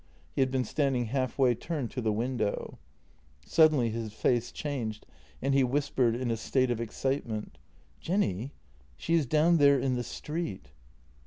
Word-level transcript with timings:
..."He 0.35 0.41
had 0.41 0.49
been 0.49 0.63
standing 0.63 1.05
half 1.05 1.37
way 1.37 1.53
turned 1.53 1.91
to 1.91 2.01
the 2.01 2.11
window. 2.11 2.79
Suddenly 3.45 3.91
his 3.91 4.11
face 4.13 4.51
changed, 4.51 5.05
and 5.43 5.53
he 5.53 5.63
whispered 5.63 6.15
in 6.15 6.31
a 6.31 6.37
state 6.37 6.71
of 6.71 6.81
excitement:" 6.81 7.59
Jenny, 8.01 8.51
she 8.97 9.13
is 9.13 9.27
down 9.27 9.57
there 9.57 9.77
in 9.77 9.93
the 9.93 10.03
street! 10.03 10.71